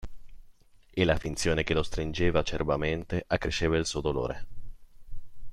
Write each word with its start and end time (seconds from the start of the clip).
E 0.89 1.05
la 1.05 1.15
finzione 1.15 1.63
che 1.63 1.75
lo 1.75 1.83
stringeva 1.83 2.39
acerbamente 2.39 3.23
accresceva 3.27 3.77
il 3.77 3.85
suo 3.85 4.01
dolore. 4.01 4.47